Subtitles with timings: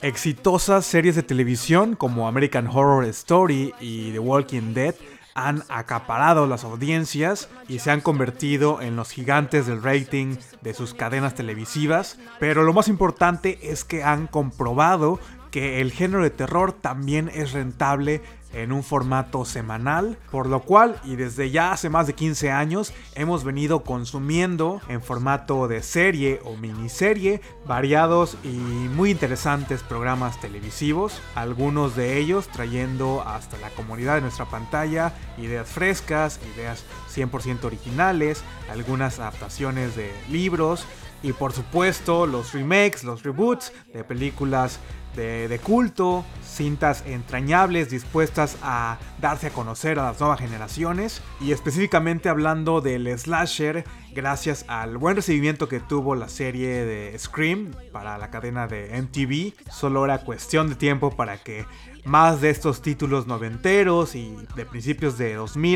[0.00, 4.94] Exitosas series de televisión como American Horror Story y The Walking Dead
[5.34, 10.92] han acaparado las audiencias y se han convertido en los gigantes del rating de sus
[10.92, 15.20] cadenas televisivas, pero lo más importante es que han comprobado
[15.52, 18.22] que el género de terror también es rentable
[18.54, 22.92] en un formato semanal, por lo cual y desde ya hace más de 15 años
[23.14, 31.20] hemos venido consumiendo en formato de serie o miniserie variados y muy interesantes programas televisivos,
[31.34, 38.42] algunos de ellos trayendo hasta la comunidad de nuestra pantalla ideas frescas, ideas 100% originales,
[38.70, 40.86] algunas adaptaciones de libros
[41.22, 44.80] y por supuesto los remakes, los reboots de películas
[45.16, 52.28] de, culto, cintas entrañables dispuestas a darse a conocer a las nuevas generaciones y específicamente
[52.28, 58.30] hablando del slasher gracias al buen recibimiento que tuvo la serie de Scream para la
[58.30, 61.64] cadena de MTV, solo era cuestión de tiempo para que
[62.04, 65.72] más de estos títulos noventeros y de principios de 2000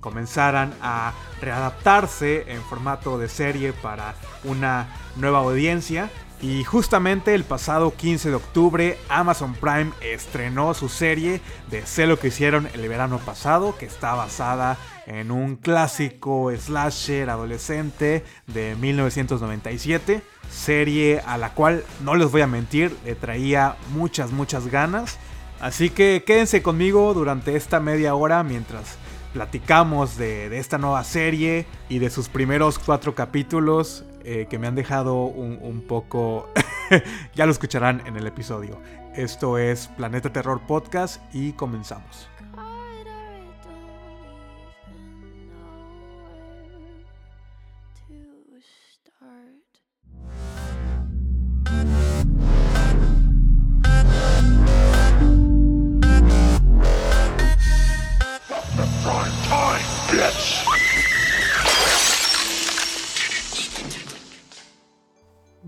[0.00, 6.10] comenzaran a readaptarse en formato de serie para una nueva audiencia
[6.42, 12.28] y justamente el pasado 15 de octubre Amazon Prime estrenó su serie de Sé que
[12.28, 21.20] hicieron el verano pasado, que está basada en un clásico slasher adolescente de 1997, serie
[21.26, 25.18] a la cual no les voy a mentir, le traía muchas muchas ganas.
[25.60, 28.96] Así que quédense conmigo durante esta media hora mientras
[29.34, 34.74] platicamos de, esta nueva serie y de sus primeros cuatro capítulos eh, que me han
[34.74, 36.48] dejado un, poco...
[37.34, 38.80] ya lo escucharán en el episodio.
[39.14, 42.28] Esto es Planeta Terror Podcast y comenzamos.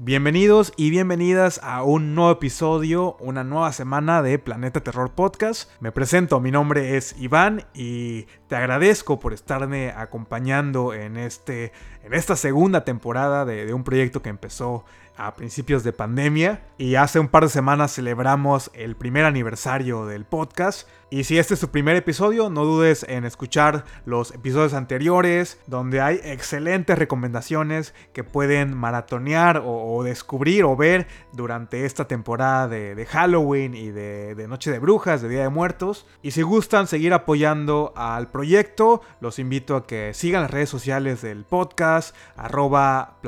[0.05, 5.71] Bienvenidos y bienvenidas a un nuevo episodio, una nueva semana de Planeta Terror Podcast.
[5.79, 11.71] Me presento, mi nombre es Iván y te agradezco por estarme acompañando en, este,
[12.03, 14.85] en esta segunda temporada de, de un proyecto que empezó
[15.17, 20.25] a principios de pandemia y hace un par de semanas celebramos el primer aniversario del
[20.25, 20.89] podcast.
[21.11, 26.01] Y si este es tu primer episodio, no dudes en escuchar los episodios anteriores, donde
[26.01, 33.75] hay excelentes recomendaciones que pueden maratonear o, descubrir o ver durante esta temporada de, Halloween
[33.75, 36.07] y de, Noche de Brujas, de Día de Muertos.
[36.23, 41.21] Y si gustan seguir apoyando al proyecto, los invito a que sigan las redes sociales
[41.21, 43.19] del podcast, arroba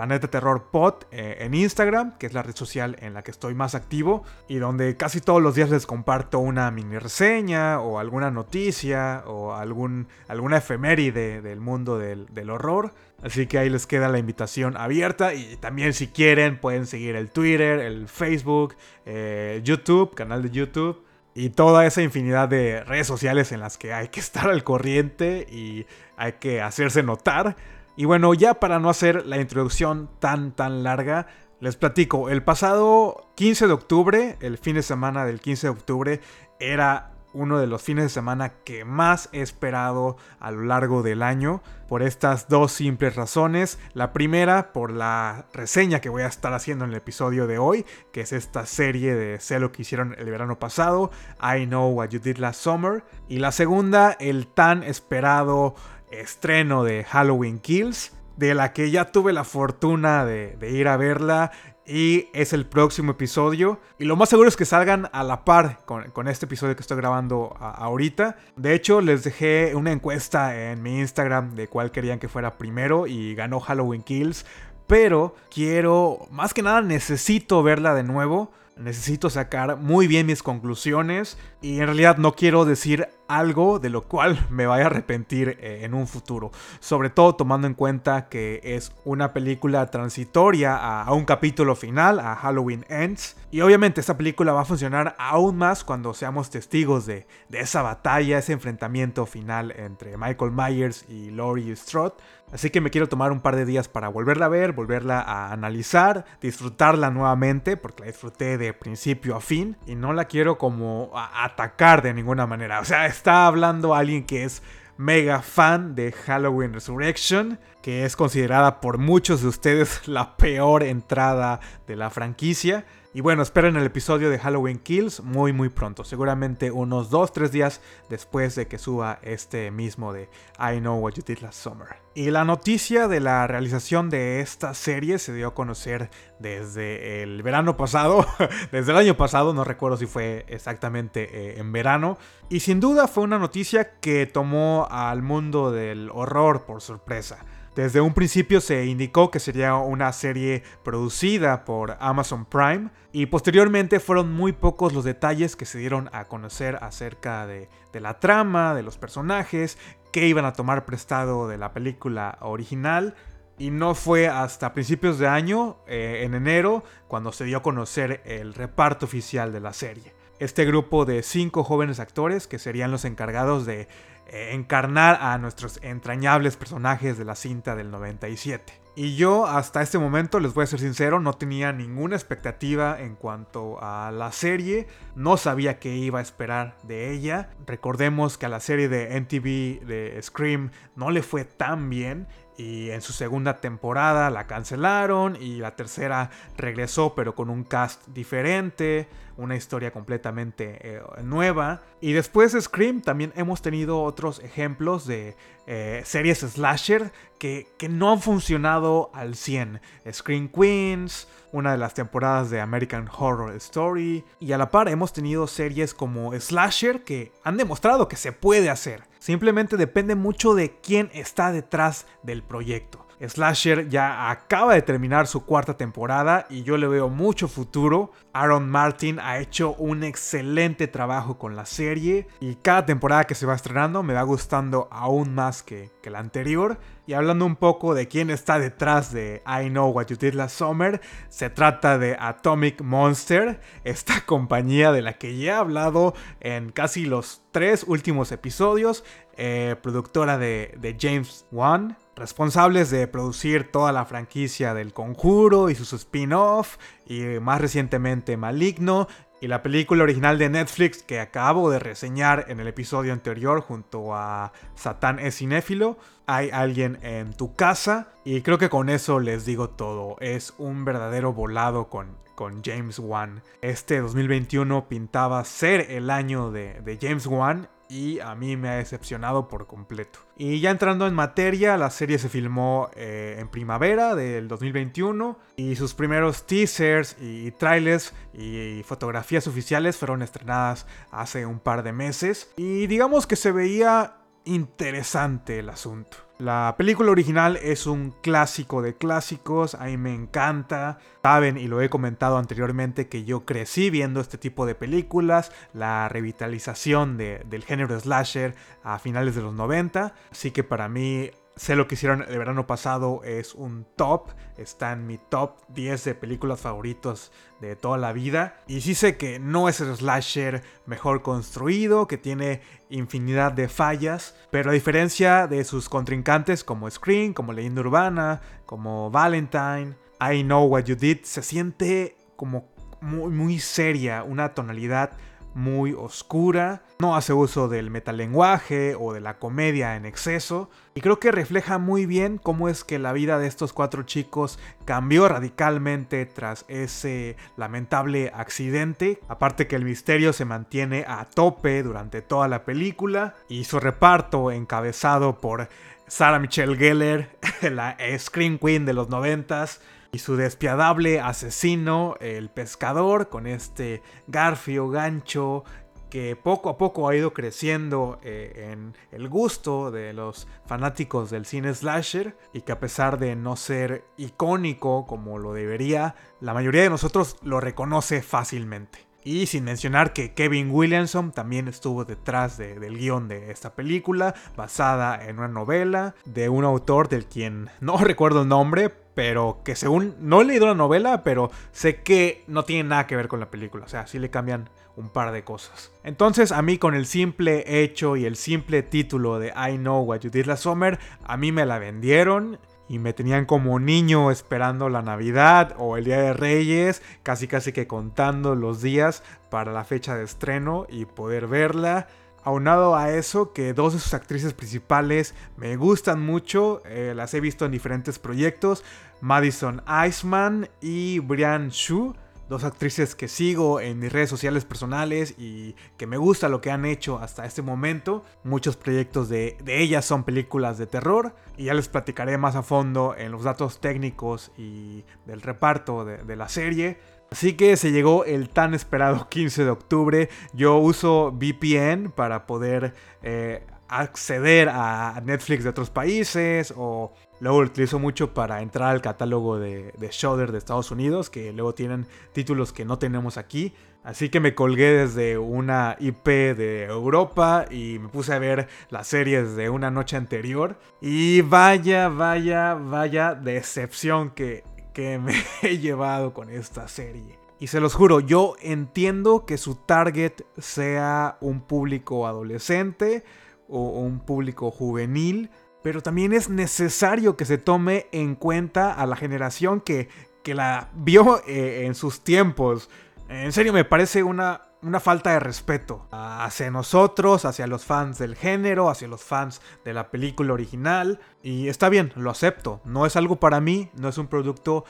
[1.10, 1.74] eh, en Instagram,
[2.18, 5.42] que es la red social en la que estoy más activo y donde casi todos
[5.42, 11.60] los días les comparto una mini reseña o alguna noticia o algún, alguna efeméride del
[11.60, 12.92] mundo del, horror.
[13.22, 17.30] Así que ahí les queda la invitación abierta y también si quieren pueden seguir el
[17.30, 21.02] Twitter, el Facebook, eh, YouTube, canal de YouTube
[21.34, 25.46] y toda esa infinidad de redes sociales en las que hay que estar al corriente
[25.50, 27.56] y hay que hacerse notar.
[27.96, 31.28] Y bueno, ya para no hacer la introducción tan tan larga,
[31.64, 36.20] les platico, el pasado 15 de octubre, el fin de semana del 15 de octubre,
[36.60, 41.22] era uno de los fines de semana que más he esperado a lo largo del
[41.22, 43.78] año por estas dos simples razones.
[43.94, 47.86] La primera por la reseña que voy a estar haciendo en el episodio de hoy,
[48.12, 52.20] que es esta serie de Sé que hicieron el verano pasado, I Know What You
[52.20, 53.04] Did Last Summer.
[53.26, 55.76] Y la segunda, el tan esperado
[56.10, 61.52] estreno de Halloween Kills, de la que ya tuve la fortuna de, ir a verla
[61.86, 63.80] y es el próximo episodio.
[63.98, 66.96] Y lo más seguro es que salgan a la par con, este episodio que estoy
[66.96, 68.36] grabando ahorita.
[68.56, 73.06] De hecho, les dejé una encuesta en mi Instagram de cuál querían que fuera primero
[73.06, 74.46] y ganó Halloween Kills.
[74.86, 78.50] Pero quiero, más que nada necesito verla de nuevo.
[78.76, 84.02] Necesito sacar muy bien mis conclusiones y en realidad no quiero decir algo de lo
[84.02, 86.50] cual me vaya a arrepentir eh, en un futuro.
[86.78, 92.36] Sobre todo tomando en cuenta que es una película transitoria a, un capítulo final, a
[92.36, 93.38] Halloween Ends.
[93.50, 97.80] Y obviamente esta película va a funcionar aún más cuando seamos testigos de, de esa
[97.80, 102.16] batalla, ese enfrentamiento final entre Michael Myers y Laurie Strode.
[102.52, 105.52] Así que me quiero tomar un par de días para volverla a ver, volverla a
[105.52, 109.76] analizar, disfrutarla nuevamente, porque la disfruté de principio a fin.
[109.86, 111.10] Y no la quiero como
[111.54, 112.80] atacar de ninguna manera.
[112.80, 114.62] O sea, está hablando alguien que es
[114.96, 121.60] mega fan de Halloween Resurrection, que es considerada por muchos de ustedes la peor entrada
[121.86, 122.86] de la franquicia.
[123.12, 127.82] Y bueno, esperen el episodio de Halloween Kills muy muy pronto, seguramente unos 2-3 días
[128.08, 131.88] después de que suba este mismo de I Know What You Did Last Summer.
[132.14, 136.08] Y la noticia de la realización de esta serie se dio a conocer
[136.38, 138.26] desde el verano pasado,
[138.72, 142.16] desde el año pasado, no recuerdo si fue exactamente eh, en verano.
[142.48, 147.44] Y sin duda fue una noticia que tomó al mundo del horror por sorpresa.
[147.74, 153.98] Desde un principio se indicó que sería una serie producida por Amazon Prime y posteriormente
[153.98, 158.84] fueron muy pocos los detalles que se dieron a conocer acerca de, la trama, de
[158.84, 159.76] los personajes,
[160.12, 163.16] que iban a tomar prestado de la película original.
[163.58, 168.20] Y no fue hasta principios de año, eh, en enero, cuando se dio a conocer
[168.24, 170.14] el reparto oficial de la serie.
[170.38, 173.88] Este grupo de cinco jóvenes actores que serían los encargados de
[174.26, 178.84] eh, encarnar a nuestros entrañables personajes de la cinta del 97.
[178.96, 183.16] Y yo hasta este momento, les voy a ser sincero, no tenía ninguna expectativa en
[183.16, 184.86] cuanto a la serie,
[185.16, 187.50] no sabía qué iba a esperar de ella.
[187.66, 192.90] Recordemos que a la serie de NTV de Scream no le fue tan bien y
[192.90, 199.08] en su segunda temporada la cancelaron y la tercera regresó pero con un cast diferente,
[199.36, 201.82] una historia completamente eh, nueva.
[202.00, 205.36] Y después de Scream también hemos tenido otros ejemplos de
[205.66, 209.80] eh, series slasher que, que, no han funcionado al 100.
[210.12, 214.24] Scream Queens, una de las temporadas de American Horror Story.
[214.40, 218.70] Y a la par hemos tenido series como Slasher que han demostrado que se puede
[218.70, 219.04] hacer.
[219.18, 223.06] Simplemente depende mucho de quién está detrás del proyecto.
[223.20, 228.12] Slasher ya acaba de terminar su cuarta temporada y yo le veo mucho futuro.
[228.32, 233.46] Aaron Martin ha hecho un excelente trabajo con la serie y cada temporada que se
[233.46, 236.78] va estrenando me va gustando aún más que, que la anterior.
[237.06, 240.56] Y hablando un poco de quién está detrás de I Know What You Did Last
[240.56, 246.72] Summer, se trata de Atomic Monster, esta compañía de la que ya he hablado en
[246.72, 249.04] casi los tres últimos episodios,
[249.36, 255.92] eh, productora de, James Wan, responsables de producir toda la franquicia del Conjuro y sus
[255.92, 256.76] spin-off,
[257.06, 259.08] y más recientemente Maligno,
[259.40, 264.14] y la película original de Netflix que acabo de reseñar en el episodio anterior junto
[264.14, 269.44] a Satán es cinéfilo, hay alguien en tu casa, y creo que con eso les
[269.44, 273.42] digo todo, es un verdadero volado con, con James Wan.
[273.60, 278.76] Este 2021 pintaba ser el año de, de James Wan y a mí me ha
[278.76, 280.20] decepcionado por completo.
[280.36, 285.76] Y ya entrando en materia, la serie se filmó eh, en primavera del 2021 y
[285.76, 292.52] sus primeros teasers y trailers y fotografías oficiales fueron estrenadas hace un par de meses
[292.56, 296.18] y digamos que se veía interesante el asunto.
[296.38, 300.98] La película original es un clásico de clásicos, a mí me encanta.
[301.22, 306.08] Saben, y lo he comentado anteriormente, que yo crecí viendo este tipo de películas, la
[306.08, 310.12] revitalización del género slasher a finales de los 90.
[310.32, 314.90] Así que para mí Sé lo que hicieron el verano pasado es un top, está
[314.90, 317.30] en mi top 10 de películas favoritos
[317.60, 318.56] de toda la vida.
[318.66, 324.34] Y sí sé que no es el slasher mejor construido, que tiene infinidad de fallas,
[324.50, 330.66] pero a diferencia de sus contrincantes como Scream, como Leyenda Urbana, como Valentine, I Know
[330.66, 332.68] What You Did, se siente como
[333.00, 335.12] muy, muy seria, una tonalidad
[335.54, 341.18] muy oscura, no hace uso del metalenguaje o de la comedia en exceso, y creo
[341.18, 346.26] que refleja muy bien cómo es que la vida de estos cuatro chicos cambió radicalmente
[346.26, 352.64] tras ese lamentable accidente, aparte que el misterio se mantiene a tope durante toda la
[352.64, 355.68] película, y su reparto encabezado por
[356.06, 357.30] Sarah Michelle Gellar,
[357.62, 359.80] la Scream Queen de los noventas,
[360.14, 365.64] y su despiadable asesino, el pescador, con este garfio gancho
[366.08, 371.46] que poco a poco ha ido creciendo eh, en el gusto de los fanáticos del
[371.46, 376.82] cine slasher y que a pesar de no ser icónico como lo debería, la mayoría
[376.82, 379.03] de nosotros lo reconoce fácilmente.
[379.24, 385.24] Y sin mencionar que Kevin Williamson también estuvo detrás del guion de esta película, basada
[385.26, 390.14] en una novela de un autor del quien no recuerdo el nombre, pero que según
[390.20, 393.50] no he leído la novela, pero sé que no tiene nada que ver con la
[393.50, 395.90] película, o sea, sí le cambian un par de cosas.
[396.04, 400.20] Entonces, a mí con el simple hecho y el simple título de I Know What
[400.20, 404.88] You Did Last Summer, a mí me la vendieron y me tenían como niño esperando
[404.88, 409.84] la Navidad o el Día de Reyes, casi casi que contando los días para la
[409.84, 412.08] fecha de estreno y poder verla.
[412.42, 417.40] Aunado a eso, que dos de sus actrices principales me gustan mucho, eh, las he
[417.40, 418.84] visto en diferentes proyectos,
[419.22, 422.14] Madison Iceman y Brian Shu,
[422.48, 426.70] dos actrices que sigo en mis redes sociales personales y que me gusta lo que
[426.70, 428.24] han hecho hasta este momento.
[428.42, 433.14] Muchos proyectos de, ellas son películas de terror y ya les platicaré más a fondo
[433.16, 436.98] en los datos técnicos y del reparto de, la serie.
[437.30, 440.28] Así que se llegó el tan esperado 15 de octubre.
[440.52, 447.68] Yo uso VPN para poder eh, acceder a Netflix de otros países o luego lo
[447.68, 452.06] utilizo mucho para entrar al catálogo de, de Shudder de Estados Unidos que luego tienen
[452.32, 453.72] títulos que no tenemos aquí.
[454.04, 459.06] Así que me colgué desde una IP de Europa y me puse a ver las
[459.06, 460.78] series de una noche anterior.
[461.00, 464.62] Y vaya, vaya, vaya decepción que,
[464.92, 467.38] que me he llevado con esta serie.
[467.58, 473.24] Y se los juro, yo entiendo que su target sea un público adolescente
[473.68, 475.50] o un público juvenil,
[475.82, 480.08] pero también es necesario que se tome en cuenta a la generación que,
[480.42, 482.88] que la vio eh, en sus tiempos.
[483.28, 488.36] En serio, me parece una, una falta de respeto hacia nosotros, hacia los fans del
[488.36, 491.20] género, hacia los fans de la película original.
[491.42, 492.80] Y está bien, lo acepto.
[492.84, 494.84] No es algo para mí, no es un producto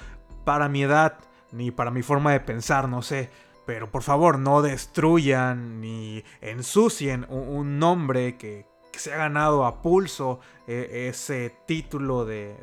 [0.45, 1.19] para mi edad,
[1.53, 3.31] ni para mi forma de pensar, no sé.
[3.67, 10.39] Pero por favor, no destruyan ni ensucien un, nombre que, se ha ganado a pulso
[10.69, 12.57] eh, ese título de,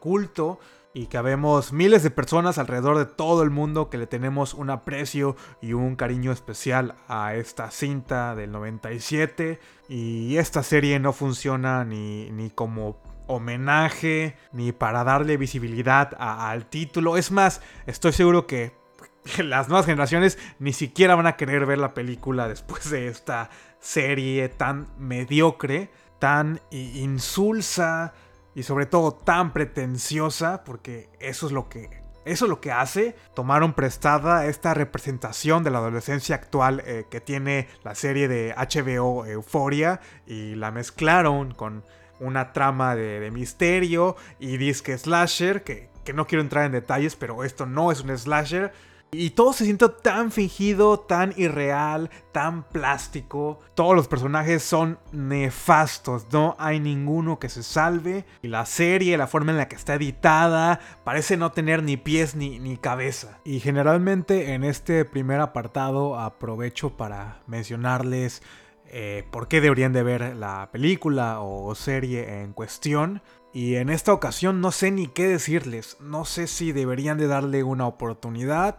[0.00, 0.58] culto
[0.94, 4.70] y que habemos miles de personas alrededor de todo el mundo que le tenemos un
[4.70, 9.58] aprecio y un cariño especial a esta cinta del 97
[9.88, 17.16] y esta serie no funciona ni, ni como homenaje ni para darle visibilidad al título.
[17.16, 18.83] Es más, estoy seguro que
[19.38, 23.50] las nuevas generaciones ni siquiera van a querer ver la película después de esta
[23.80, 28.14] serie tan mediocre, tan insulsa
[28.54, 33.14] y sobre todo tan pretenciosa, porque eso es lo que eso es lo que hace.
[33.34, 39.26] Tomaron prestada esta representación de la adolescencia actual eh, que tiene la serie de HBO
[39.26, 41.84] Euphoria y la mezclaron con
[42.20, 47.44] una trama de, misterio y disque slasher, que, que no quiero entrar en detalles, pero
[47.44, 48.72] esto no es un slasher
[49.18, 53.60] y todo se siente tan fingido, tan irreal, tan plástico.
[53.74, 58.24] Todos los personajes son nefastos, no hay ninguno que se salve.
[58.42, 62.34] Y la serie, la forma en la que está editada, parece no tener ni pies
[62.34, 63.38] ni, ni cabeza.
[63.44, 68.42] Y generalmente en este primer apartado aprovecho para mencionarles
[68.86, 73.22] eh, por qué deberían de ver la película o serie en cuestión.
[73.54, 75.96] Y en esta ocasión no sé ni qué decirles.
[76.00, 78.78] No sé si deberían de darle una oportunidad.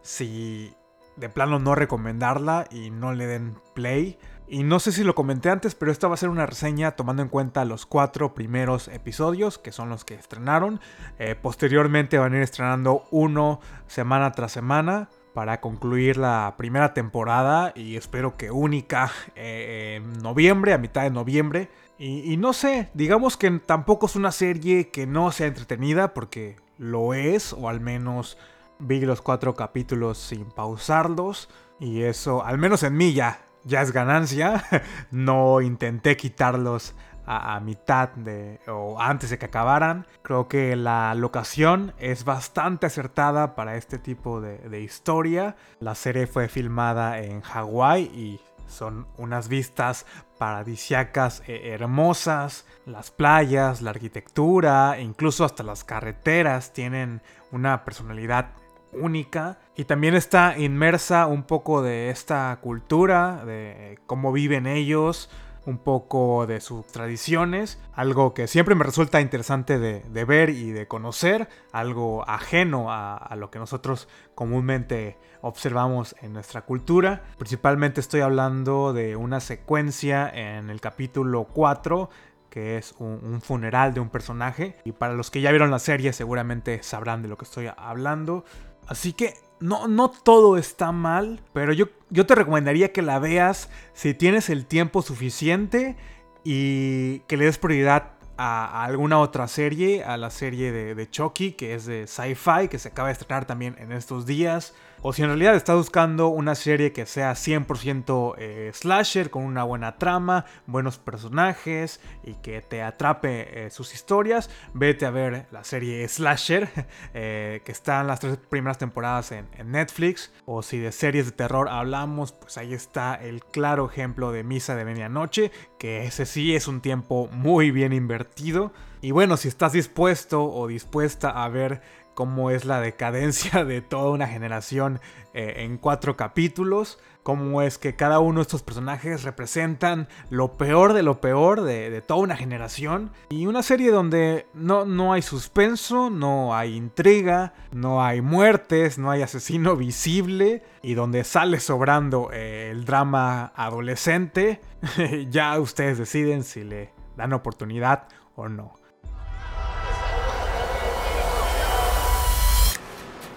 [0.00, 0.72] Si
[1.16, 4.18] de plano no recomendarla y no le den play.
[4.46, 7.22] Y no sé si lo comenté antes, pero esta va a ser una reseña tomando
[7.22, 10.80] en cuenta los cuatro primeros episodios, que son los que estrenaron.
[11.18, 17.72] Eh, posteriormente van a ir estrenando uno semana tras semana para concluir la primera temporada
[17.74, 21.70] y espero que única eh, en noviembre, a mitad de noviembre.
[22.04, 27.14] Y, no sé, digamos que tampoco es una serie que no sea entretenida, porque lo
[27.14, 28.38] es, o al menos
[28.80, 31.48] vi los cuatro capítulos sin pausarlos.
[31.78, 34.64] Y eso, al menos en mí ya, ya es ganancia.
[35.12, 40.04] no intenté quitarlos a, mitad de o antes de que acabaran.
[40.22, 45.54] Creo que la locación es bastante acertada para este tipo de, de historia.
[45.78, 48.40] La serie fue filmada en Hawái y
[48.72, 50.06] son unas vistas
[50.42, 57.22] paradisiacas eh, hermosas, las playas, la arquitectura, incluso hasta las carreteras tienen
[57.52, 58.50] una personalidad
[58.92, 59.60] única.
[59.76, 65.30] Y también está inmersa un poco de esta cultura, de cómo viven ellos,
[65.66, 70.88] un poco de sus tradiciones, algo que siempre me resulta interesante de, ver y de
[70.88, 77.22] conocer, algo ajeno a, lo que nosotros comúnmente observamos en nuestra cultura.
[77.38, 82.10] Principalmente estoy hablando de una secuencia en el capítulo 4
[82.50, 84.76] que es un, funeral de un personaje.
[84.84, 88.44] Y para los que ya vieron la serie seguramente sabrán de lo que estoy hablando.
[88.86, 93.70] Así que no, no todo está mal, pero yo, yo te recomendaría que la veas
[93.94, 95.96] si tienes el tiempo suficiente
[96.44, 101.52] y que le des prioridad a, alguna otra serie, a la serie de, de Chucky,
[101.52, 104.74] que es de sci-fi, que se acaba de estrenar también en estos días.
[105.04, 109.64] O si en realidad estás buscando una serie que sea 100% eh, slasher, con una
[109.64, 115.64] buena trama, buenos personajes y que te atrape eh, sus historias, vete a ver la
[115.64, 116.68] serie Slasher,
[117.14, 120.32] eh, que está en las tres primeras temporadas en, en, Netflix.
[120.46, 124.76] O si de series de terror hablamos, pues ahí está el claro ejemplo de Misa
[124.76, 128.72] de Medianoche, que ese sí es un tiempo muy bien invertido.
[129.00, 131.82] Y bueno, si estás dispuesto o dispuesta a ver
[132.14, 135.00] cómo es la decadencia de toda una generación
[135.34, 140.92] eh, en cuatro capítulos, cómo es que cada uno de estos personajes representan lo peor
[140.92, 143.12] de lo peor de, toda una generación.
[143.30, 149.10] Y una serie donde no, no hay suspenso, no hay intriga, no hay muertes, no
[149.10, 154.60] hay asesino visible y donde sale sobrando eh, el drama adolescente.
[155.30, 158.81] ya ustedes deciden si le dan oportunidad o no.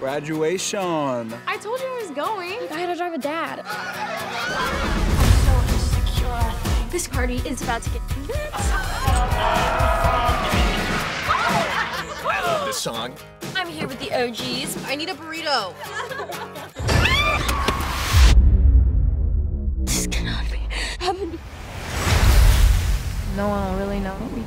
[0.05, 1.33] Graduation.
[1.47, 2.59] I told you I was going.
[2.71, 3.65] I had to drive a dad.
[5.41, 6.53] So insecure.
[6.91, 8.69] This party is about to get nuts.
[12.23, 13.15] I love this song.
[13.55, 14.77] I'm here with the OGs.
[14.85, 15.73] I need a burrito.
[19.85, 20.59] This cannot be
[20.99, 21.39] happening.
[23.35, 24.44] No one will really know what we did.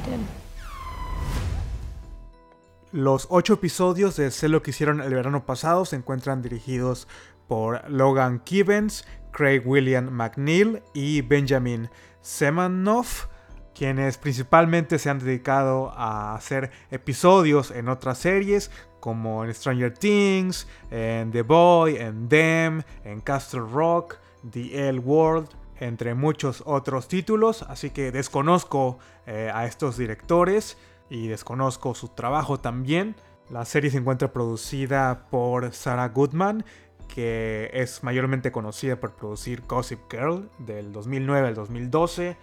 [2.93, 7.07] Los ocho episodios de Sé lo que hicieron el verano pasado se encuentran dirigidos
[7.47, 11.91] por Logan Kivens, Craig William McNeil y Benjamin
[12.23, 13.27] Semanoff,
[13.75, 20.67] quienes principalmente se han dedicado a hacer episodios en otras series como en Stranger Things,
[20.91, 24.17] en The Boy, en Them, en Castle Rock,
[24.51, 30.79] The L World, entre muchos otros títulos, así que desconozco eh, a estos directores
[31.11, 33.17] y desconozco su trabajo también.
[33.51, 36.65] La serie se encuentra producida por Sarah Goodman,
[37.09, 42.37] que es mayormente conocida por producir Gossip Girl del 2009 al 2012.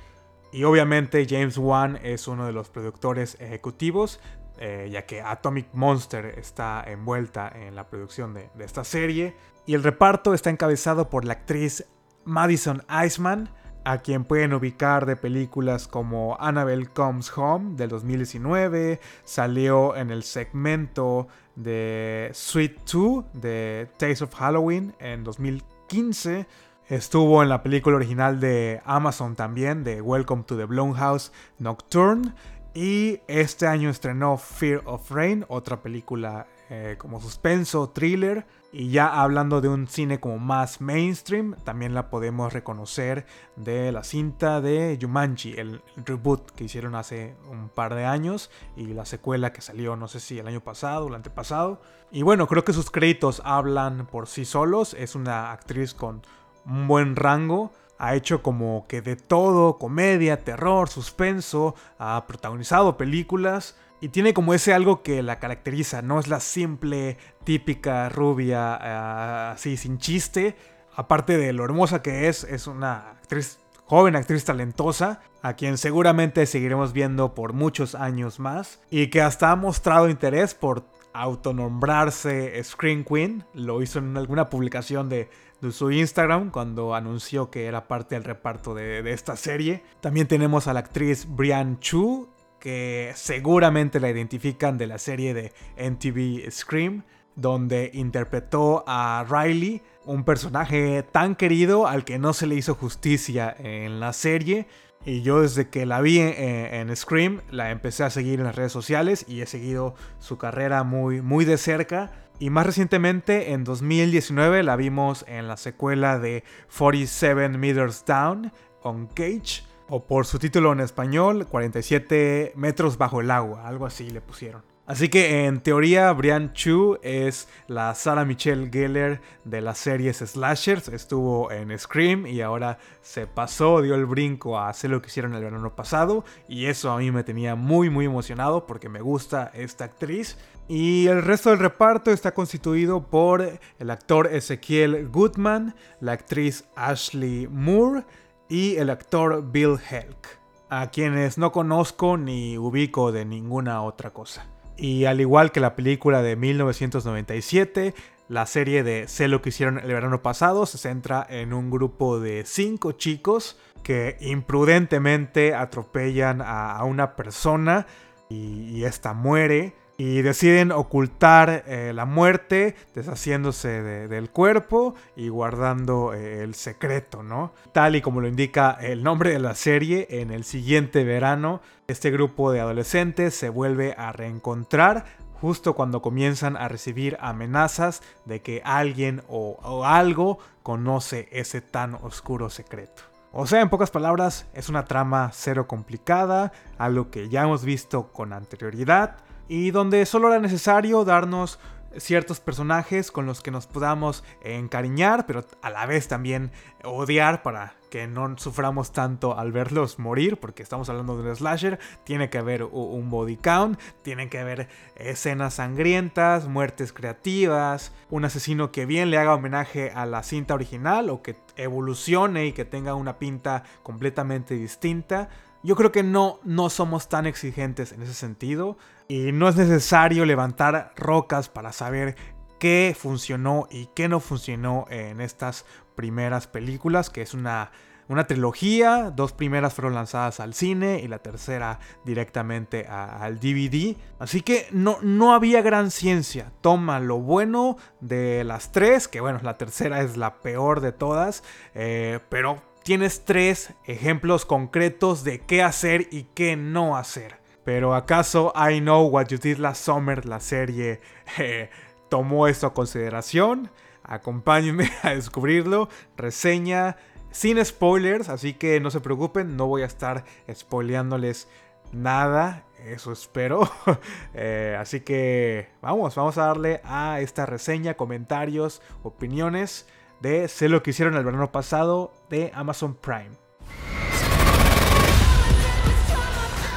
[0.51, 4.19] Y obviamente James Wan es uno de los productores ejecutivos,
[4.57, 9.35] eh, ya que Atomic Monster está envuelta en la producción de, de esta serie.
[9.65, 11.85] Y el reparto está encabezado por la actriz
[12.23, 13.49] Madison Iceman,
[13.85, 20.23] a quien pueden ubicar de películas como Annabelle Comes Home del 2019, salió en el
[20.23, 26.47] segmento de Sweet 2 de Taste of Halloween en 2015,
[26.89, 32.33] estuvo en la película original de Amazon también, de Welcome to the Blumhouse Nocturne,
[32.73, 38.45] y este año estrenó Fear of Rain, otra película eh, como suspenso, thriller.
[38.77, 44.03] Y ya hablando de un cine como más mainstream, también la podemos reconocer de la
[44.03, 49.53] cinta de Jumanji, el reboot que hicieron hace un par de años y la secuela
[49.53, 51.79] que salió no sé si el año pasado o el antepasado.
[52.11, 54.93] Y bueno, creo que sus créditos hablan por sí solos.
[54.93, 56.21] Es una actriz con
[56.65, 63.77] un buen rango ha hecho como que de todo, comedia, terror, suspenso, ha protagonizado películas
[64.01, 69.51] y tiene como ese algo que la caracteriza, no es la simple, típica rubia, eh,
[69.53, 70.55] así sin chiste.
[70.95, 76.45] Aparte de lo hermosa que es, es una actriz, joven actriz talentosa, a quien seguramente
[76.45, 83.05] seguiremos viendo por muchos años más, y que hasta ha mostrado interés por autonombrarse Screen
[83.05, 85.29] Queen, lo hizo en alguna publicación de,
[85.71, 89.81] su Instagram cuando anunció que era parte del reparto de, de, esta serie.
[89.99, 92.29] También tenemos a la actriz Brian Chu,
[92.65, 97.03] que seguramente la identifican de la serie de NTV Scream,
[97.35, 103.55] donde interpretó a Riley, un personaje tan querido al que no se le hizo justicia
[103.59, 104.65] en la serie.
[105.05, 108.71] Y yo desde que la vi en, Scream, la empecé a seguir en las redes
[108.71, 112.13] sociales y he seguido su carrera muy, muy de cerca.
[112.39, 116.43] Y más recientemente, en 2019, la vimos en la secuela de
[116.75, 118.51] 47 Meters Down,
[118.81, 124.09] on Cage o por su título en español, 47 metros bajo el agua, algo así
[124.09, 124.63] le pusieron.
[124.87, 130.89] Así que en teoría Brian Chu es la Sarah Michelle Gellar de las series slashers,
[130.89, 135.33] estuvo en Scream y ahora se pasó, dio el brinco a hacer lo que hicieron
[135.33, 139.51] el verano pasado y eso a mí me tenía muy muy emocionado porque me gusta
[139.55, 140.37] esta actriz.
[140.67, 147.47] Y el resto del reparto está constituido por el actor Ezequiel Goodman, la actriz Ashley
[147.47, 148.03] Moore,
[148.49, 154.47] y el actor Bill Helk, a quienes no conozco ni ubico de ninguna otra cosa.
[154.77, 157.93] Y al igual que la película de 1997,
[158.27, 162.19] la serie de Sé lo que hicieron el verano pasado se centra en un grupo
[162.19, 167.85] de cinco chicos que imprudentemente atropellan a, una persona
[168.29, 176.13] y, y esta muere y deciden ocultar eh, la muerte, deshaciéndose del cuerpo y guardando
[176.13, 177.53] eh, el secreto, ¿no?
[177.71, 182.11] Tal y como lo indica el nombre de la serie, en el siguiente verano, este
[182.11, 185.05] grupo de adolescentes se vuelve a reencontrar
[185.39, 191.95] justo cuando comienzan a recibir amenazas de que alguien o, o algo conoce ese tan
[191.95, 193.03] oscuro secreto.
[193.31, 198.13] O sea, en pocas palabras, es una trama cero complicada, algo que ya hemos visto
[198.13, 201.59] con anterioridad, y donde solo era necesario darnos
[201.97, 206.51] ciertos personajes con los que nos podamos encariñar, pero a la vez también
[206.83, 211.79] odiar para que no suframos tanto al verlos morir, porque estamos hablando de un slasher,
[212.03, 218.71] tiene que haber un body count, tiene que haber escenas sangrientas, muertes creativas, un asesino
[218.71, 222.95] que bien le haga homenaje a la cinta original o que evolucione y que tenga
[222.95, 225.29] una pinta completamente distinta.
[225.65, 230.23] Yo creo que no, no somos tan exigentes en ese sentido y no es necesario
[230.23, 232.15] levantar rocas para saber
[232.59, 237.71] qué funcionó y qué no funcionó en estas primeras películas, que es una,
[238.07, 243.97] una trilogía, dos primeras fueron lanzadas al cine y la tercera directamente al DVD.
[244.19, 246.51] Así que no, no había gran ciencia.
[246.61, 251.43] Toma lo bueno de las tres, que bueno, la tercera es la peor de todas,
[251.73, 257.39] eh, pero tienes tres ejemplos concretos de qué hacer y qué no hacer.
[257.63, 261.01] Pero ¿acaso I Know What You Did Last Summer, la serie,
[261.39, 261.71] eh,
[262.09, 263.71] tomó esto a consideración?
[264.03, 265.89] Acompáñenme a descubrirlo.
[266.15, 266.97] Reseña
[267.31, 271.47] sin spoilers, así que no se preocupen, no voy a estar spoileándoles
[271.91, 273.67] nada, eso espero.
[274.35, 279.87] Eh, así que vamos, vamos a darle a esta reseña, comentarios, opiniones
[280.19, 283.31] de Sé lo que hicieron el verano pasado de Amazon Prime.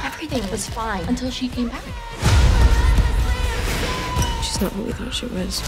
[0.05, 1.83] Everything was fine until she came back.
[4.43, 5.61] She's not who we thought she was.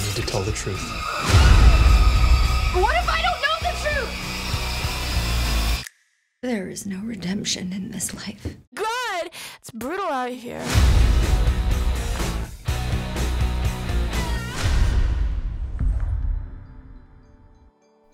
[0.00, 0.80] You need to tell the truth.
[2.74, 4.10] What if I don't know the truth?
[6.42, 8.56] There is no redemption in this life.
[8.74, 10.64] God, it's brutal out here.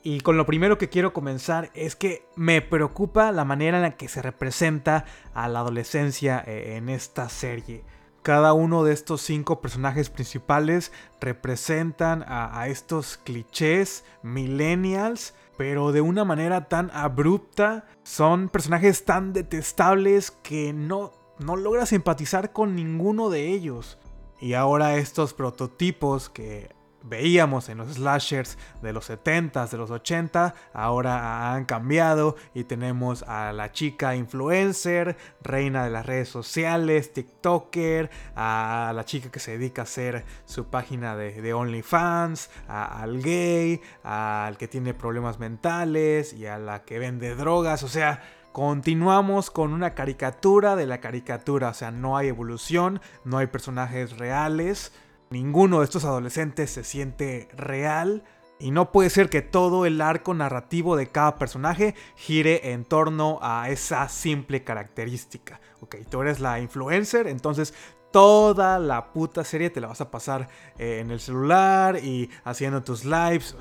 [0.08, 3.96] Y con lo primero que quiero comenzar es que me preocupa la manera en la
[3.96, 7.82] que se representa a la adolescencia eh, en esta serie.
[8.22, 16.24] Cada uno de estos cinco personajes principales representan a, estos clichés millennials, pero de una
[16.24, 17.86] manera tan abrupta.
[18.04, 23.98] Son personajes tan detestables que no, no logras simpatizar con ninguno de ellos.
[24.38, 26.75] Y ahora estos prototipos que
[27.08, 33.22] veíamos en los slashers de los 70s, de los 80, ahora han cambiado y tenemos
[33.24, 39.52] a la chica influencer, reina de las redes sociales, TikToker, a la chica que se
[39.52, 46.32] dedica a hacer su página de, OnlyFans, a- al gay, al que tiene problemas mentales
[46.32, 48.22] y a la que vende drogas, o sea...
[48.52, 54.16] Continuamos con una caricatura de la caricatura, o sea, no hay evolución, no hay personajes
[54.16, 54.92] reales,
[55.30, 58.22] Ninguno de estos adolescentes se siente real
[58.58, 63.38] y no puede ser que todo el arco narrativo de cada personaje gire en torno
[63.42, 65.60] a esa simple característica.
[65.80, 67.74] Ok, tú eres la influencer, entonces
[68.12, 72.82] toda la puta serie te la vas a pasar eh, en el celular y haciendo
[72.82, 73.56] tus lives.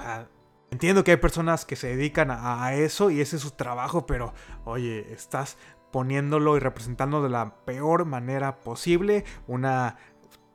[0.71, 4.05] Entiendo que hay personas que se dedican a, a eso y ese es su trabajo,
[4.05, 5.57] pero oye, estás
[5.91, 9.97] poniéndolo y representando de la peor manera posible una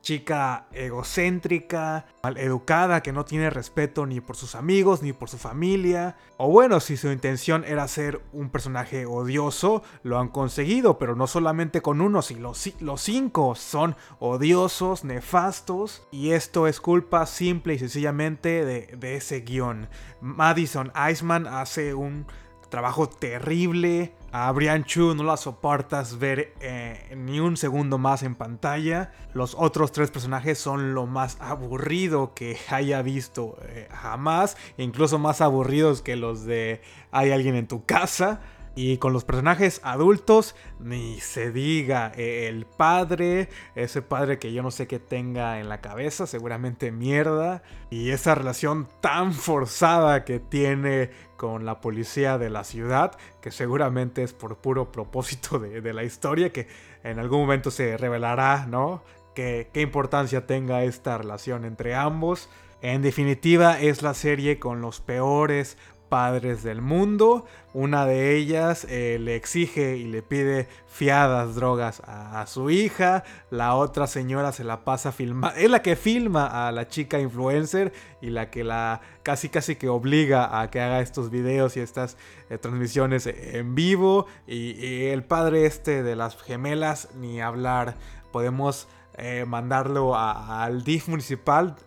[0.01, 5.37] chica egocéntrica, mal educada, que no tiene respeto ni por sus amigos ni por su
[5.37, 6.17] familia.
[6.37, 11.27] O bueno, si su intención era ser un personaje odioso, lo han conseguido, pero no
[11.27, 16.07] solamente con uno, sino los, los cinco son odiosos, nefastos.
[16.11, 19.87] Y esto es culpa simple y sencillamente de, de ese guion.
[20.19, 22.25] Madison Iceman hace un
[22.69, 24.15] trabajo terrible.
[24.33, 29.11] A Brian Chu no la soportas ver eh, ni un segundo más en pantalla.
[29.33, 34.55] Los otros tres personajes son lo más aburrido que haya visto eh, jamás.
[34.77, 38.39] Incluso más aburridos que los de Hay alguien en tu casa.
[38.73, 44.63] Y con los personajes adultos, ni se diga, eh, el padre, ese padre que yo
[44.63, 47.63] no sé qué tenga en la cabeza, seguramente mierda.
[47.89, 54.23] Y esa relación tan forzada que tiene con la policía de la ciudad, que seguramente
[54.23, 56.67] es por puro propósito de, de la historia, que
[57.03, 59.03] en algún momento se revelará, ¿no?
[59.35, 62.49] Que, qué importancia tenga esta relación entre ambos.
[62.81, 65.77] En definitiva, es la serie con los peores
[66.11, 67.45] padres del mundo.
[67.73, 73.23] Una de ellas eh, le exige y le pide fiadas drogas a, a su hija.
[73.49, 75.57] La otra señora se la pasa filmando.
[75.57, 79.87] Es la que filma a la chica influencer y la que la casi casi que
[79.87, 82.17] obliga a que haga estos videos y estas
[82.49, 84.25] eh, transmisiones en vivo.
[84.45, 87.95] Y, el padre este de las gemelas, ni hablar.
[88.33, 91.77] Podemos eh, mandarlo a- al DIF municipal,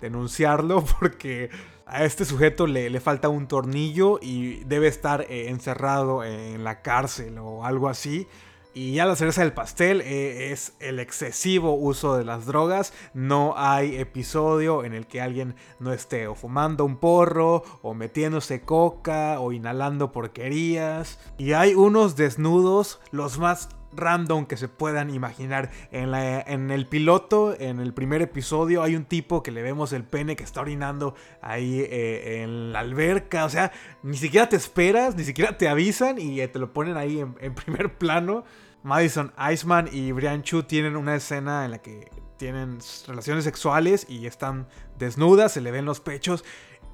[0.00, 1.50] denunciarlo porque
[1.88, 6.82] a este sujeto le, le falta un tornillo y debe estar eh, encerrado en la
[6.82, 8.26] cárcel o algo así.
[8.74, 12.92] Y ya la cereza del pastel eh, es el excesivo uso de las drogas.
[13.12, 18.60] No hay episodio en el que alguien no esté o fumando un porro, o metiéndose
[18.60, 21.18] coca, o inhalando porquerías.
[21.38, 25.70] Y hay unos desnudos, los más random que se puedan imaginar.
[25.90, 29.92] En, la, en el piloto, en el primer episodio, hay un tipo que le vemos
[29.92, 33.44] el pene que está orinando ahí eh, en la alberca.
[33.44, 33.72] O sea,
[34.02, 37.54] ni siquiera te esperas, ni siquiera te avisan y eh, te lo ponen ahí en,
[37.54, 38.44] primer plano.
[38.82, 44.26] Madison Iceman y Brian Chu tienen una escena en la que tienen relaciones sexuales y
[44.26, 46.44] están desnudas, se le ven los pechos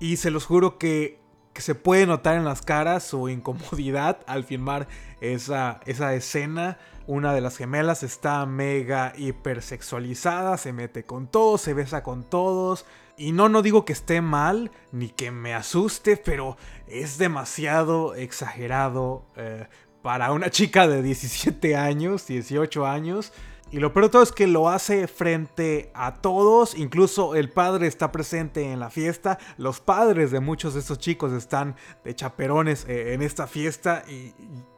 [0.00, 1.20] y se los juro que,
[1.52, 4.88] que se puede notar en las caras su incomodidad al filmar
[5.32, 6.78] esa, esa escena.
[7.06, 12.86] Una de las gemelas está mega hipersexualizada, se mete con todos, se besa con todos.
[13.16, 16.56] Y no, no digo que esté mal, ni que me asuste, pero
[16.88, 19.66] es demasiado exagerado eh,
[20.02, 23.32] para una chica de 17 años, 18 años.
[23.74, 27.88] Y lo peor de todo es que lo hace frente a todos, incluso el padre
[27.88, 32.86] está presente en la fiesta, los padres de muchos de estos chicos están de chaperones
[32.88, 34.32] eh, en esta fiesta y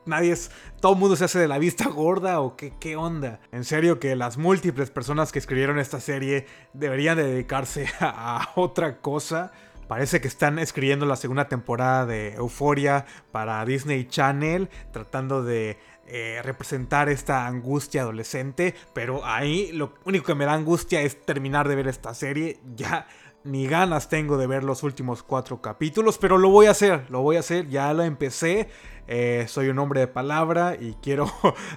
[0.07, 3.39] nadie es, todo el mundo se hace de la vista gorda o qué, qué onda.
[3.53, 9.03] En serio que las múltiples personas que escribieron esta serie deberían dedicarse a, a otra
[9.03, 9.53] cosa.
[9.89, 16.40] Parece que están escribiendo la segunda temporada de Euforia para Disney Channel, tratando de eh,
[16.42, 21.75] representar esta angustia adolescente, pero ahí lo único que me da angustia es terminar de
[21.75, 22.61] ver esta serie.
[22.77, 23.07] Ya
[23.45, 27.23] ni ganas tengo de ver los últimos cuatro capítulos, pero lo voy a hacer, lo
[27.23, 28.69] voy a hacer, ya lo empecé.
[29.09, 31.33] Eh, soy un hombre de palabra y quiero,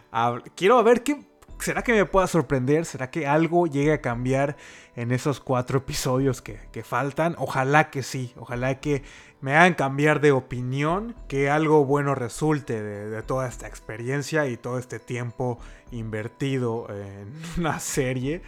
[0.56, 1.20] quiero ver qué,
[1.60, 2.86] ¿Será que me pueda sorprender?
[2.86, 4.56] ¿Será que algo llegue a cambiar
[4.96, 7.36] en esos cuatro episodios que, faltan?
[7.38, 9.04] Ojalá que sí, ojalá que
[9.42, 14.78] me hagan cambiar de opinión, que algo bueno resulte de, toda esta experiencia y todo
[14.78, 15.60] este tiempo
[15.92, 18.42] invertido en una serie.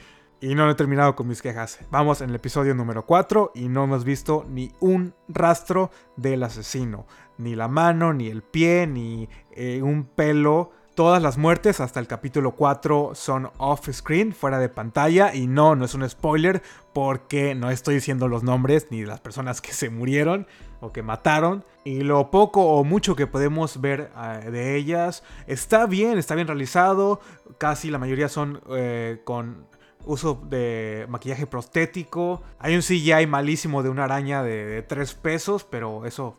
[0.43, 1.79] Y no he terminado con mis quejas.
[1.91, 7.05] Vamos en el episodio número 4 y no hemos visto ni un rastro del asesino.
[7.37, 12.05] Ni la mano, ni el pie, ni eh, un pelo Todas las muertes hasta el
[12.05, 15.33] capítulo 4 son off-screen, fuera de pantalla.
[15.33, 16.61] Y no, no es un spoiler
[16.93, 20.45] porque no estoy diciendo los nombres ni las personas que se murieron
[20.79, 21.65] o que mataron.
[21.83, 26.45] Y lo poco o mucho que podemos ver uh, de ellas está bien, está bien
[26.45, 27.19] realizado.
[27.57, 29.65] Casi la mayoría son eh, con
[30.05, 32.43] uso de maquillaje prostético.
[32.59, 36.37] Hay un CGI malísimo de una araña de, de 3 pesos, pero eso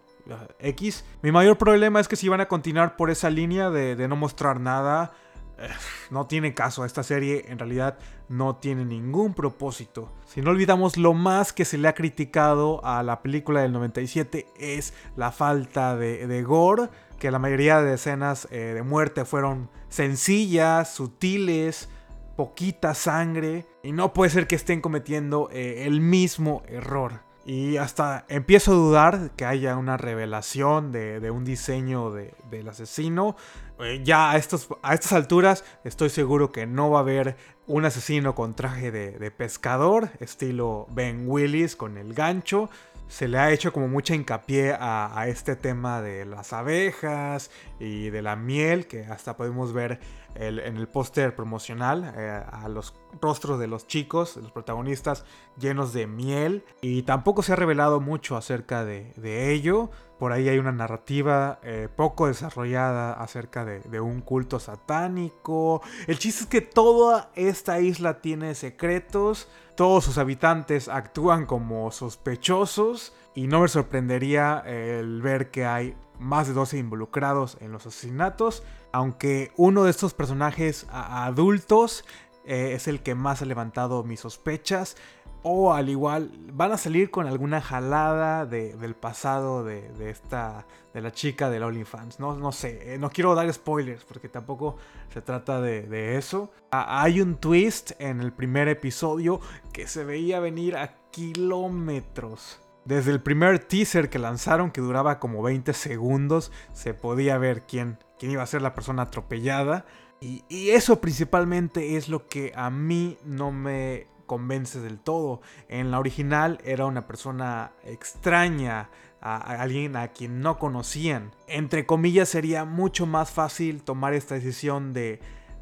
[0.59, 1.05] X.
[1.23, 4.61] Mi mayor problema es que si van a continuar por esa línea de, no mostrar
[4.61, 5.13] nada,
[5.59, 5.69] eh,
[6.11, 6.85] no tiene caso.
[6.85, 10.13] Esta serie en realidad no tiene ningún propósito.
[10.27, 14.47] Si no olvidamos lo más que se le ha criticado a la película del 97
[14.59, 19.71] es la falta de, de gore, que la mayoría de escenas eh, de muerte fueron
[19.89, 21.89] sencillas, sutiles,
[22.37, 27.21] poquita sangre, y no puede ser que estén cometiendo eh, el mismo error.
[27.45, 32.69] Y hasta empiezo a dudar que haya una revelación de, de un diseño de, del
[32.69, 33.37] asesino.
[33.81, 37.85] Eh, ya a, estos, a estas alturas estoy seguro que no va a haber un
[37.85, 42.71] asesino con traje de, de pescador, estilo Ben Willis con el gancho.
[43.13, 48.23] Se le ha hecho como mucha hincapié a, este tema de las abejas y de
[48.23, 50.01] la miel, que hasta podemos ver
[50.35, 55.27] en el póster promocional eh, a los rostros de los chicos, los protagonistas,
[55.59, 56.65] llenos de miel.
[56.81, 59.91] Y tampoco se ha revelado mucho acerca de, ello.
[60.19, 65.83] Por ahí hay una narrativa eh, poco desarrollada acerca de, un culto satánico.
[66.07, 69.49] El chiste es que toda esta isla tiene secretos.
[69.83, 73.13] Todos sus habitantes actúan como sospechosos.
[73.35, 78.63] Y no me sorprendería el ver que hay más de 12 involucrados en los asesinatos.
[78.93, 82.05] Aunque uno de estos personajes adultos
[82.45, 84.97] eh, es el que más ha levantado mis sospechas.
[85.45, 90.67] O al igual, van a salir con alguna jalada de, del pasado de, de, esta.
[90.95, 92.21] de la chica del OnlyFans.
[92.21, 94.77] No, no sé, eh, no quiero dar spoilers porque tampoco
[95.13, 96.53] se trata de, de eso.
[96.71, 99.41] Ah, hay un twist en el primer episodio
[99.73, 102.61] que se veía venir a kilómetros.
[102.85, 107.99] Desde el primer teaser que lanzaron, que duraba como 20 segundos, se podía ver quién,
[108.19, 109.87] quién iba a ser la persona atropellada.
[110.21, 115.43] Y, y, eso principalmente es lo que a mí no me convence del todo.
[115.69, 118.89] En la original era una persona extraña,
[119.21, 121.33] alguien a quien no conocían.
[121.49, 125.21] Entre comillas sería mucho más fácil tomar esta decisión de,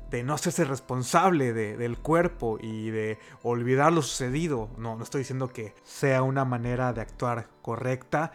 [0.08, 4.70] de no hacerse responsable de, del cuerpo y de olvidar lo sucedido.
[4.78, 8.30] No, no estoy diciendo que sea una manera de actuar correcta,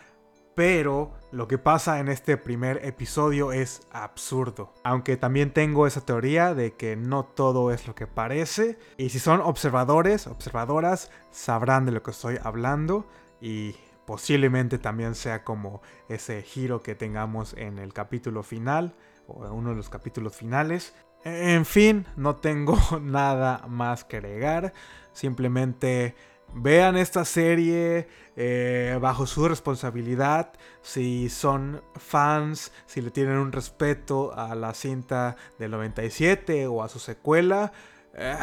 [0.56, 4.74] pero lo que pasa en este primer episodio es absurdo.
[4.84, 8.80] Aunque también tengo esa teoría de que no todo es lo que parece.
[8.98, 13.06] Y si son observadores, observadoras, sabrán de lo que estoy hablando.
[13.41, 18.96] Y posiblemente también sea como ese giro que tengamos en el capítulo final
[19.28, 20.94] o en uno de los capítulos finales.
[21.26, 24.74] En fin, no tengo nada más que agregar.
[25.12, 26.15] Simplemente
[26.53, 30.53] vean esta serie eh, bajo su responsabilidad.
[30.81, 36.89] Si son fans, si le tienen un respeto a la cinta del 97 o a
[36.89, 37.71] su secuela,
[38.13, 38.36] eh,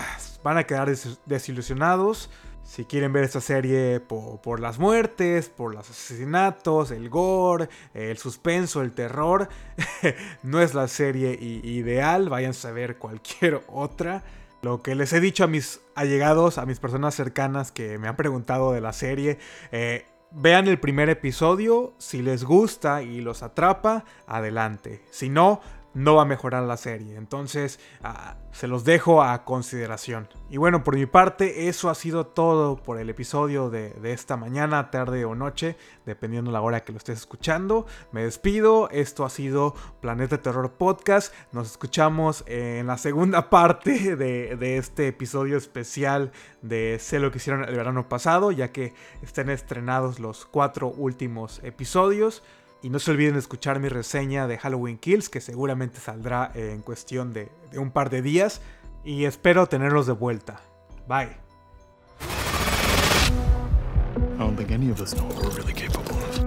[0.43, 2.31] van a quedar des- desilusionados.
[2.65, 8.17] Si quieren ver esta serie po- por, las muertes, por los asesinatos, el gore, el
[8.19, 9.49] suspenso, el terror,
[10.45, 12.29] no es la serie ideal.
[12.29, 14.23] Váyanse a ver cualquier otra.
[14.65, 18.15] Lo que les he dicho a mis allegados, a mis personas cercanas que me han
[18.15, 19.39] preguntado de la serie,
[19.73, 25.03] eh, vean el primer episodio, si les gusta y los atrapa, adelante.
[25.11, 25.61] Si no,
[25.95, 27.17] no va a mejorar la serie.
[27.17, 30.29] Entonces, ah, se los dejo a consideración.
[30.51, 34.37] Y bueno, por mi parte, eso ha sido todo por el episodio de, de esta
[34.37, 35.77] mañana, tarde o noche,
[36.07, 37.87] dependiendo la hora que lo estés escuchando.
[38.11, 41.35] Me despido, esto ha sido Planeta Terror Podcast.
[41.53, 47.39] Nos escuchamos en la segunda parte de, de este episodio especial de Sé lo que
[47.39, 52.43] hicieron el verano pasado, ya que están estrenados los cuatro últimos episodios.
[52.83, 56.83] Y no se olviden de escuchar mi reseña de Halloween Kills, que seguramente saldrá en
[56.83, 58.61] cuestión de, de un par de días.
[59.05, 60.61] Y espero tenerlos de vuelta.
[61.07, 61.37] Bye.
[64.35, 66.39] I don't think any of us know what we're really capable of.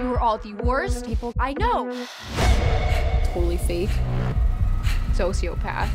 [0.00, 1.92] You were all the worst people I know.
[3.32, 3.90] totally fake.
[5.12, 5.88] Sociopath.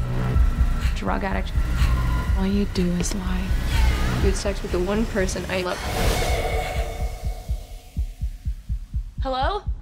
[0.95, 1.51] Drug addict.
[2.39, 3.47] All you do is lie.
[4.21, 6.46] You had sex with the one person I love.
[9.27, 9.76] Hello?